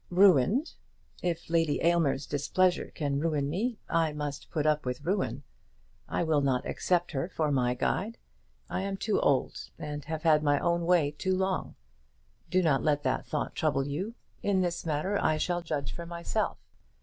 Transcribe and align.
"Ruined! 0.09 0.73
If 1.21 1.47
Lady 1.47 1.79
Aylmer's 1.83 2.25
displeasure 2.25 2.89
can 2.95 3.19
ruin 3.19 3.47
me, 3.51 3.77
I 3.87 4.13
must 4.13 4.49
put 4.49 4.65
up 4.65 4.83
with 4.83 5.05
ruin. 5.05 5.43
I 6.09 6.23
will 6.23 6.41
not 6.41 6.65
accept 6.65 7.11
her 7.11 7.29
for 7.29 7.51
my 7.51 7.75
guide. 7.75 8.17
I 8.67 8.81
am 8.81 8.97
too 8.97 9.19
old, 9.21 9.69
and 9.77 10.03
have 10.05 10.23
had 10.23 10.41
my 10.41 10.57
own 10.59 10.87
way 10.87 11.11
too 11.11 11.35
long. 11.37 11.75
Do 12.49 12.63
not 12.63 12.81
let 12.81 13.03
that 13.03 13.27
thought 13.27 13.53
trouble 13.53 13.85
you. 13.85 14.15
In 14.41 14.61
this 14.61 14.87
matter 14.87 15.19
I 15.21 15.37
shall 15.37 15.61
judge 15.61 15.91
for 15.93 16.07
myself. 16.07 16.57